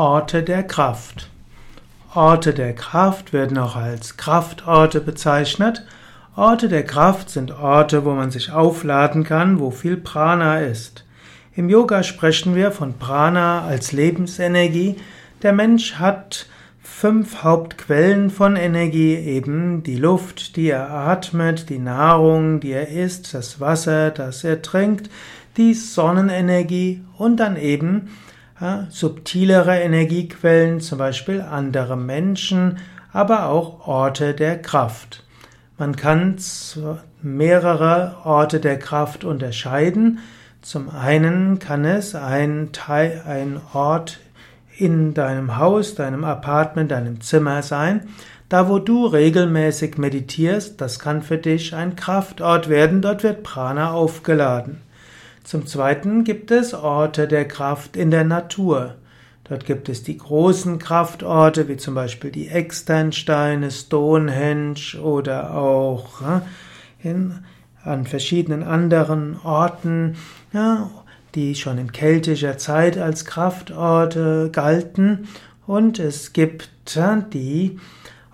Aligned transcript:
Orte 0.00 0.42
der 0.42 0.62
Kraft. 0.62 1.28
Orte 2.14 2.54
der 2.54 2.74
Kraft 2.74 3.34
werden 3.34 3.58
auch 3.58 3.76
als 3.76 4.16
Kraftorte 4.16 4.98
bezeichnet. 4.98 5.84
Orte 6.34 6.70
der 6.70 6.84
Kraft 6.84 7.28
sind 7.28 7.52
Orte, 7.52 8.06
wo 8.06 8.12
man 8.12 8.30
sich 8.30 8.50
aufladen 8.50 9.24
kann, 9.24 9.60
wo 9.60 9.70
viel 9.70 9.98
Prana 9.98 10.60
ist. 10.60 11.04
Im 11.54 11.68
Yoga 11.68 12.02
sprechen 12.02 12.54
wir 12.54 12.72
von 12.72 12.94
Prana 12.94 13.66
als 13.66 13.92
Lebensenergie. 13.92 14.96
Der 15.42 15.52
Mensch 15.52 15.96
hat 15.96 16.46
fünf 16.82 17.42
Hauptquellen 17.42 18.30
von 18.30 18.56
Energie, 18.56 19.16
eben 19.16 19.82
die 19.82 19.96
Luft, 19.96 20.56
die 20.56 20.70
er 20.70 20.88
atmet, 20.88 21.68
die 21.68 21.78
Nahrung, 21.78 22.60
die 22.60 22.72
er 22.72 22.88
isst, 22.88 23.34
das 23.34 23.60
Wasser, 23.60 24.10
das 24.10 24.44
er 24.44 24.62
trinkt, 24.62 25.10
die 25.58 25.74
Sonnenenergie 25.74 27.02
und 27.18 27.36
dann 27.36 27.58
eben 27.58 28.08
subtilere 28.90 29.78
Energiequellen, 29.78 30.80
zum 30.80 30.98
Beispiel 30.98 31.40
andere 31.40 31.96
Menschen, 31.96 32.78
aber 33.12 33.46
auch 33.46 33.86
Orte 33.86 34.34
der 34.34 34.60
Kraft. 34.60 35.24
Man 35.78 35.96
kann 35.96 36.36
mehrere 37.22 38.16
Orte 38.24 38.60
der 38.60 38.78
Kraft 38.78 39.24
unterscheiden. 39.24 40.18
Zum 40.60 40.90
einen 40.90 41.58
kann 41.58 41.86
es 41.86 42.14
ein, 42.14 42.70
Teil, 42.72 43.22
ein 43.26 43.60
Ort 43.72 44.20
in 44.76 45.14
deinem 45.14 45.56
Haus, 45.56 45.94
deinem 45.94 46.24
Apartment, 46.24 46.90
deinem 46.90 47.20
Zimmer 47.20 47.62
sein. 47.62 48.08
Da, 48.50 48.68
wo 48.68 48.78
du 48.78 49.06
regelmäßig 49.06 49.96
meditierst, 49.96 50.80
das 50.80 50.98
kann 50.98 51.22
für 51.22 51.38
dich 51.38 51.74
ein 51.74 51.96
Kraftort 51.96 52.68
werden. 52.68 53.00
Dort 53.00 53.22
wird 53.22 53.42
Prana 53.42 53.92
aufgeladen. 53.92 54.82
Zum 55.44 55.66
Zweiten 55.66 56.24
gibt 56.24 56.50
es 56.50 56.74
Orte 56.74 57.26
der 57.26 57.46
Kraft 57.46 57.96
in 57.96 58.10
der 58.10 58.24
Natur. 58.24 58.96
Dort 59.44 59.66
gibt 59.66 59.88
es 59.88 60.04
die 60.04 60.16
großen 60.16 60.78
Kraftorte, 60.78 61.66
wie 61.66 61.76
zum 61.76 61.94
Beispiel 61.94 62.30
die 62.30 62.48
Externsteine, 62.48 63.72
Stonehenge 63.72 65.00
oder 65.02 65.56
auch 65.56 66.22
in, 67.02 67.40
an 67.82 68.06
verschiedenen 68.06 68.62
anderen 68.62 69.40
Orten, 69.42 70.16
ja, 70.52 70.88
die 71.34 71.56
schon 71.56 71.78
in 71.78 71.90
keltischer 71.90 72.58
Zeit 72.58 72.96
als 72.96 73.24
Kraftorte 73.24 74.50
galten. 74.52 75.28
Und 75.66 75.98
es 75.98 76.32
gibt 76.32 76.70
die 77.32 77.78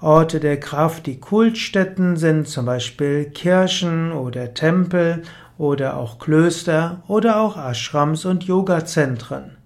Orte 0.01 0.41
der 0.41 0.61
Kraft, 0.61 1.07
die 1.07 1.19
Kultstätten 1.21 2.17
sind, 2.17 2.49
zum 2.49 2.67
Beispiel 2.67 3.25
Kirchen 3.25 4.13
oder 4.13 4.53
Tempel 4.53 5.23
oder 5.57 5.97
auch 5.97 6.19
Klöster 6.19 7.03
oder 7.09 7.41
auch 7.41 7.57
Ashrams 7.57 8.27
und 8.27 8.45
Yogazentren. 8.45 9.57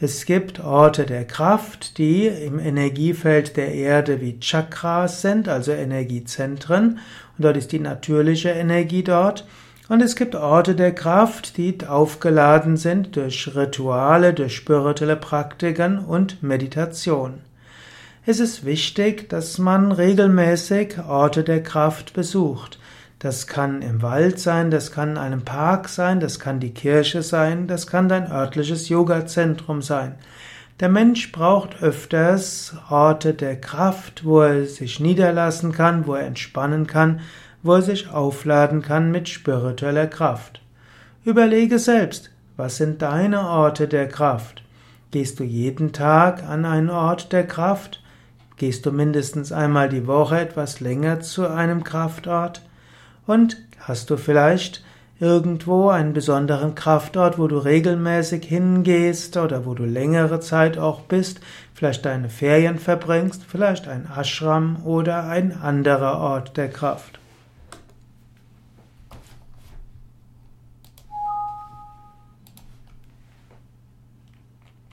Es 0.00 0.24
gibt 0.24 0.58
Orte 0.58 1.04
der 1.06 1.24
Kraft, 1.24 1.98
die 1.98 2.26
im 2.26 2.58
Energiefeld 2.58 3.56
der 3.56 3.72
Erde 3.72 4.20
wie 4.20 4.40
Chakras 4.40 5.22
sind, 5.22 5.48
also 5.48 5.70
Energiezentren, 5.70 6.98
und 7.38 7.44
dort 7.44 7.56
ist 7.56 7.70
die 7.70 7.78
natürliche 7.80 8.48
Energie 8.48 9.04
dort. 9.04 9.46
Und 9.88 10.02
es 10.02 10.16
gibt 10.16 10.34
Orte 10.34 10.74
der 10.74 10.94
Kraft, 10.94 11.56
die 11.58 11.76
aufgeladen 11.86 12.76
sind 12.76 13.14
durch 13.14 13.54
Rituale, 13.54 14.34
durch 14.34 14.56
spirituelle 14.56 15.16
Praktiken 15.16 15.98
und 15.98 16.42
Meditation. 16.42 17.40
Es 18.26 18.38
ist 18.38 18.66
wichtig, 18.66 19.30
dass 19.30 19.56
man 19.56 19.92
regelmäßig 19.92 20.98
Orte 20.98 21.42
der 21.42 21.62
Kraft 21.62 22.12
besucht. 22.12 22.78
Das 23.18 23.46
kann 23.46 23.80
im 23.80 24.02
Wald 24.02 24.38
sein, 24.38 24.70
das 24.70 24.92
kann 24.92 25.12
in 25.12 25.18
einem 25.18 25.42
Park 25.42 25.88
sein, 25.88 26.20
das 26.20 26.38
kann 26.38 26.60
die 26.60 26.74
Kirche 26.74 27.22
sein, 27.22 27.66
das 27.66 27.86
kann 27.86 28.10
dein 28.10 28.30
örtliches 28.30 28.90
Yoga-Zentrum 28.90 29.80
sein. 29.80 30.16
Der 30.80 30.90
Mensch 30.90 31.32
braucht 31.32 31.82
öfters 31.82 32.74
Orte 32.90 33.32
der 33.32 33.58
Kraft, 33.58 34.22
wo 34.24 34.42
er 34.42 34.66
sich 34.66 35.00
niederlassen 35.00 35.72
kann, 35.72 36.06
wo 36.06 36.14
er 36.14 36.26
entspannen 36.26 36.86
kann, 36.86 37.20
wo 37.62 37.74
er 37.74 37.82
sich 37.82 38.10
aufladen 38.10 38.82
kann 38.82 39.10
mit 39.10 39.30
spiritueller 39.30 40.06
Kraft. 40.06 40.60
Überlege 41.24 41.78
selbst, 41.78 42.30
was 42.58 42.76
sind 42.76 43.00
deine 43.00 43.48
Orte 43.48 43.88
der 43.88 44.08
Kraft? 44.08 44.62
Gehst 45.10 45.40
du 45.40 45.44
jeden 45.44 45.92
Tag 45.92 46.42
an 46.42 46.66
einen 46.66 46.90
Ort 46.90 47.32
der 47.32 47.46
Kraft? 47.46 48.02
Gehst 48.60 48.84
du 48.84 48.92
mindestens 48.92 49.52
einmal 49.52 49.88
die 49.88 50.06
Woche 50.06 50.38
etwas 50.38 50.80
länger 50.80 51.20
zu 51.20 51.48
einem 51.48 51.82
Kraftort? 51.82 52.60
Und 53.26 53.56
hast 53.78 54.10
du 54.10 54.18
vielleicht 54.18 54.84
irgendwo 55.18 55.88
einen 55.88 56.12
besonderen 56.12 56.74
Kraftort, 56.74 57.38
wo 57.38 57.48
du 57.48 57.56
regelmäßig 57.56 58.44
hingehst 58.44 59.38
oder 59.38 59.64
wo 59.64 59.72
du 59.72 59.86
längere 59.86 60.40
Zeit 60.40 60.76
auch 60.76 61.00
bist, 61.00 61.40
vielleicht 61.72 62.04
deine 62.04 62.28
Ferien 62.28 62.78
verbringst, 62.78 63.44
vielleicht 63.48 63.88
ein 63.88 64.06
Ashram 64.14 64.84
oder 64.84 65.24
ein 65.24 65.58
anderer 65.58 66.18
Ort 66.18 66.58
der 66.58 66.68
Kraft. 66.68 67.19